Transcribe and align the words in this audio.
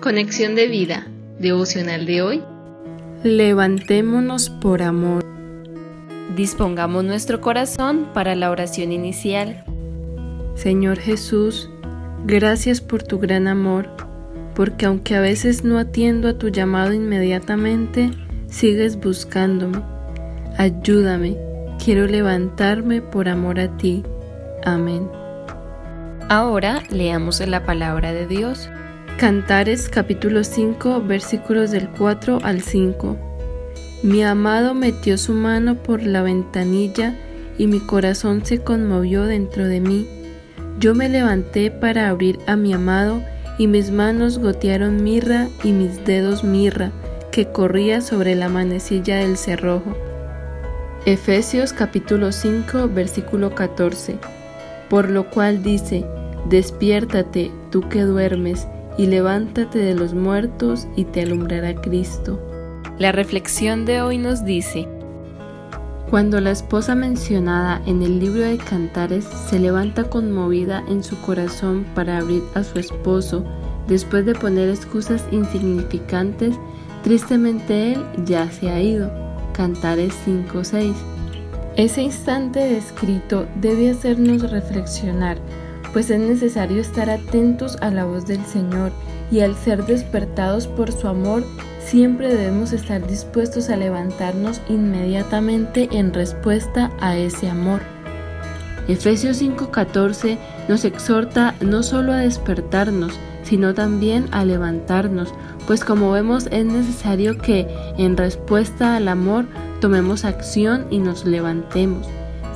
Conexión 0.00 0.54
de 0.54 0.66
vida, 0.66 1.06
devocional 1.38 2.06
de 2.06 2.22
hoy. 2.22 2.42
Levantémonos 3.22 4.48
por 4.48 4.80
amor. 4.80 5.22
Dispongamos 6.34 7.04
nuestro 7.04 7.42
corazón 7.42 8.08
para 8.14 8.34
la 8.34 8.50
oración 8.50 8.92
inicial. 8.92 9.62
Señor 10.54 10.98
Jesús, 10.98 11.68
gracias 12.24 12.80
por 12.80 13.02
tu 13.02 13.18
gran 13.18 13.46
amor, 13.46 13.90
porque 14.54 14.86
aunque 14.86 15.16
a 15.16 15.20
veces 15.20 15.64
no 15.64 15.78
atiendo 15.78 16.28
a 16.28 16.38
tu 16.38 16.48
llamado 16.48 16.94
inmediatamente, 16.94 18.10
sigues 18.48 18.98
buscándome. 18.98 19.82
Ayúdame, 20.56 21.36
quiero 21.84 22.06
levantarme 22.06 23.02
por 23.02 23.28
amor 23.28 23.60
a 23.60 23.76
ti. 23.76 24.02
Amén. 24.64 25.10
Ahora 26.30 26.84
leamos 26.88 27.46
la 27.46 27.66
palabra 27.66 28.14
de 28.14 28.26
Dios. 28.26 28.70
Cantares 29.20 29.90
capítulo 29.90 30.44
5 30.44 31.02
versículos 31.02 31.70
del 31.70 31.90
4 31.90 32.38
al 32.42 32.62
5. 32.62 33.18
Mi 34.02 34.24
amado 34.24 34.72
metió 34.72 35.18
su 35.18 35.34
mano 35.34 35.74
por 35.74 36.02
la 36.02 36.22
ventanilla 36.22 37.14
y 37.58 37.66
mi 37.66 37.80
corazón 37.80 38.46
se 38.46 38.60
conmovió 38.62 39.24
dentro 39.24 39.66
de 39.66 39.80
mí. 39.80 40.08
Yo 40.78 40.94
me 40.94 41.10
levanté 41.10 41.70
para 41.70 42.08
abrir 42.08 42.38
a 42.46 42.56
mi 42.56 42.72
amado 42.72 43.22
y 43.58 43.66
mis 43.66 43.90
manos 43.90 44.38
gotearon 44.38 45.04
mirra 45.04 45.48
y 45.62 45.72
mis 45.72 46.02
dedos 46.06 46.42
mirra 46.42 46.90
que 47.30 47.52
corría 47.52 48.00
sobre 48.00 48.34
la 48.34 48.48
manecilla 48.48 49.18
del 49.18 49.36
cerrojo. 49.36 49.98
Efesios 51.04 51.74
capítulo 51.74 52.32
5 52.32 52.88
versículo 52.88 53.54
14. 53.54 54.16
Por 54.88 55.10
lo 55.10 55.28
cual 55.28 55.62
dice, 55.62 56.06
despiértate 56.48 57.50
tú 57.70 57.86
que 57.86 58.00
duermes 58.00 58.66
y 59.00 59.06
levántate 59.06 59.78
de 59.78 59.94
los 59.94 60.12
muertos 60.12 60.86
y 60.94 61.04
te 61.04 61.22
alumbrará 61.22 61.74
Cristo. 61.74 62.38
La 62.98 63.12
reflexión 63.12 63.86
de 63.86 64.02
hoy 64.02 64.18
nos 64.18 64.44
dice, 64.44 64.86
cuando 66.10 66.38
la 66.38 66.50
esposa 66.50 66.94
mencionada 66.94 67.80
en 67.86 68.02
el 68.02 68.20
libro 68.20 68.42
de 68.42 68.58
Cantares 68.58 69.24
se 69.24 69.58
levanta 69.58 70.04
conmovida 70.10 70.84
en 70.86 71.02
su 71.02 71.18
corazón 71.22 71.86
para 71.94 72.18
abrir 72.18 72.42
a 72.54 72.62
su 72.62 72.78
esposo, 72.78 73.42
después 73.88 74.26
de 74.26 74.34
poner 74.34 74.68
excusas 74.68 75.24
insignificantes, 75.30 76.56
tristemente 77.02 77.94
él 77.94 78.04
ya 78.26 78.50
se 78.50 78.68
ha 78.68 78.82
ido. 78.82 79.10
Cantares 79.54 80.12
5:6. 80.26 80.94
Ese 81.76 82.02
instante 82.02 82.60
descrito 82.68 83.46
debe 83.62 83.92
hacernos 83.92 84.50
reflexionar 84.50 85.38
pues 85.92 86.10
es 86.10 86.20
necesario 86.20 86.80
estar 86.80 87.10
atentos 87.10 87.76
a 87.80 87.90
la 87.90 88.04
voz 88.04 88.26
del 88.26 88.44
Señor 88.44 88.92
y 89.30 89.40
al 89.40 89.54
ser 89.54 89.84
despertados 89.86 90.66
por 90.66 90.92
su 90.92 91.08
amor, 91.08 91.44
siempre 91.78 92.28
debemos 92.28 92.72
estar 92.72 93.06
dispuestos 93.06 93.70
a 93.70 93.76
levantarnos 93.76 94.60
inmediatamente 94.68 95.88
en 95.92 96.12
respuesta 96.12 96.90
a 97.00 97.16
ese 97.16 97.48
amor. 97.48 97.80
Efesios 98.88 99.40
5:14 99.40 100.38
nos 100.68 100.84
exhorta 100.84 101.54
no 101.60 101.82
solo 101.82 102.12
a 102.12 102.18
despertarnos, 102.18 103.12
sino 103.44 103.74
también 103.74 104.26
a 104.32 104.44
levantarnos, 104.44 105.32
pues 105.66 105.84
como 105.84 106.10
vemos 106.10 106.48
es 106.50 106.64
necesario 106.64 107.38
que 107.38 107.68
en 107.98 108.16
respuesta 108.16 108.96
al 108.96 109.08
amor 109.08 109.46
tomemos 109.80 110.24
acción 110.24 110.86
y 110.90 110.98
nos 110.98 111.24
levantemos. 111.24 112.06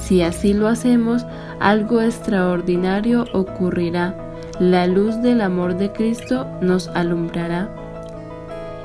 Si 0.00 0.22
así 0.22 0.52
lo 0.52 0.68
hacemos, 0.68 1.24
algo 1.60 2.00
extraordinario 2.00 3.24
ocurrirá. 3.32 4.14
La 4.60 4.86
luz 4.86 5.20
del 5.22 5.40
amor 5.40 5.76
de 5.76 5.92
Cristo 5.92 6.46
nos 6.60 6.88
alumbrará. 6.88 7.68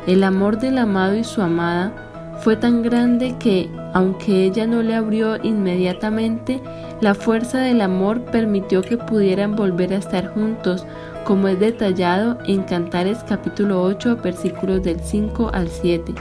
El 0.07 0.23
amor 0.23 0.59
del 0.59 0.77
amado 0.77 1.15
y 1.15 1.23
su 1.23 1.41
amada 1.41 1.91
fue 2.41 2.55
tan 2.55 2.81
grande 2.81 3.35
que, 3.37 3.69
aunque 3.93 4.45
ella 4.45 4.65
no 4.65 4.81
le 4.81 4.95
abrió 4.95 5.35
inmediatamente, 5.43 6.61
la 7.01 7.13
fuerza 7.13 7.59
del 7.59 7.81
amor 7.81 8.21
permitió 8.21 8.81
que 8.81 8.97
pudieran 8.97 9.55
volver 9.55 9.93
a 9.93 9.97
estar 9.97 10.33
juntos, 10.33 10.85
como 11.25 11.47
es 11.47 11.59
detallado 11.59 12.37
en 12.45 12.63
Cantares 12.63 13.19
capítulo 13.27 13.83
8 13.83 14.17
versículos 14.23 14.83
del 14.83 14.99
5 14.99 15.51
al 15.53 15.67
7. 15.67 16.13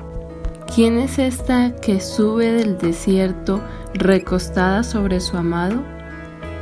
¿Quién 0.75 0.99
es 0.99 1.19
esta 1.19 1.75
que 1.77 2.01
sube 2.01 2.53
del 2.53 2.77
desierto 2.77 3.61
recostada 3.95 4.83
sobre 4.83 5.21
su 5.21 5.37
amado? 5.37 5.83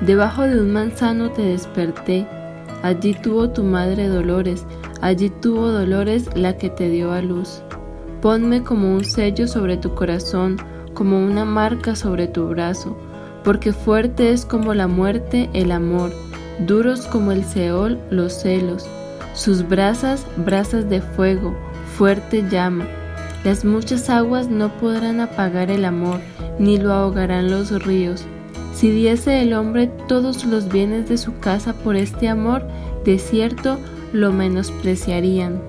Debajo 0.00 0.42
de 0.42 0.60
un 0.60 0.72
manzano 0.72 1.30
te 1.30 1.42
desperté, 1.42 2.26
allí 2.82 3.14
tuvo 3.14 3.50
tu 3.50 3.62
madre 3.62 4.08
dolores, 4.08 4.66
allí 5.00 5.30
tuvo 5.30 5.70
dolores 5.70 6.28
la 6.34 6.56
que 6.56 6.70
te 6.70 6.88
dio 6.88 7.12
a 7.12 7.22
luz. 7.22 7.62
Ponme 8.20 8.62
como 8.62 8.94
un 8.94 9.04
sello 9.04 9.48
sobre 9.48 9.76
tu 9.76 9.94
corazón, 9.94 10.56
como 10.94 11.18
una 11.18 11.44
marca 11.44 11.96
sobre 11.96 12.26
tu 12.26 12.48
brazo, 12.48 12.96
porque 13.44 13.72
fuerte 13.72 14.32
es 14.32 14.44
como 14.44 14.74
la 14.74 14.86
muerte 14.86 15.48
el 15.52 15.72
amor, 15.72 16.12
duros 16.66 17.06
como 17.06 17.32
el 17.32 17.44
Seol 17.44 17.98
los 18.10 18.32
celos, 18.32 18.86
sus 19.34 19.66
brasas, 19.66 20.26
brasas 20.36 20.88
de 20.88 21.00
fuego, 21.00 21.54
fuerte 21.96 22.44
llama 22.50 22.86
las 23.46 23.64
muchas 23.64 24.10
aguas 24.10 24.48
no 24.48 24.76
podrán 24.78 25.20
apagar 25.20 25.70
el 25.70 25.84
amor, 25.84 26.18
ni 26.58 26.78
lo 26.78 26.92
ahogarán 26.92 27.48
los 27.48 27.70
ríos. 27.84 28.26
Si 28.76 28.90
diese 28.90 29.40
el 29.40 29.54
hombre 29.54 29.86
todos 30.06 30.44
los 30.44 30.68
bienes 30.68 31.08
de 31.08 31.16
su 31.16 31.38
casa 31.38 31.72
por 31.72 31.96
este 31.96 32.28
amor, 32.28 32.62
de 33.06 33.18
cierto 33.18 33.78
lo 34.12 34.32
menospreciarían. 34.32 35.62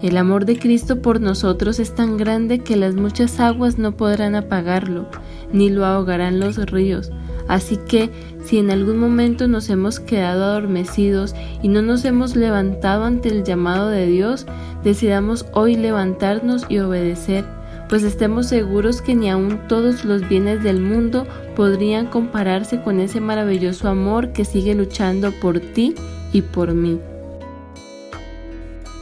El 0.00 0.16
amor 0.16 0.46
de 0.46 0.58
Cristo 0.58 1.02
por 1.02 1.20
nosotros 1.20 1.78
es 1.78 1.94
tan 1.94 2.16
grande 2.16 2.60
que 2.60 2.74
las 2.74 2.94
muchas 2.94 3.38
aguas 3.38 3.76
no 3.76 3.92
podrán 3.92 4.34
apagarlo, 4.34 5.10
ni 5.52 5.68
lo 5.68 5.84
ahogarán 5.84 6.40
los 6.40 6.56
ríos. 6.70 7.12
Así 7.48 7.76
que 7.76 8.08
si 8.46 8.56
en 8.56 8.70
algún 8.70 8.96
momento 8.96 9.46
nos 9.46 9.68
hemos 9.68 10.00
quedado 10.00 10.44
adormecidos 10.44 11.34
y 11.62 11.68
no 11.68 11.82
nos 11.82 12.06
hemos 12.06 12.34
levantado 12.34 13.04
ante 13.04 13.28
el 13.28 13.44
llamado 13.44 13.90
de 13.90 14.06
Dios, 14.06 14.46
decidamos 14.82 15.44
hoy 15.52 15.76
levantarnos 15.76 16.64
y 16.70 16.78
obedecer, 16.78 17.44
pues 17.90 18.02
estemos 18.04 18.46
seguros 18.46 19.02
que 19.02 19.14
ni 19.16 19.28
aun 19.28 19.66
todos 19.66 20.04
los 20.04 20.28
bienes 20.28 20.62
del 20.62 20.78
mundo 20.80 21.26
podrían 21.56 22.06
compararse 22.06 22.80
con 22.80 23.00
ese 23.00 23.20
maravilloso 23.20 23.88
amor 23.88 24.32
que 24.32 24.44
sigue 24.44 24.76
luchando 24.76 25.32
por 25.32 25.58
ti 25.58 25.96
y 26.32 26.42
por 26.42 26.72
mí. 26.72 27.00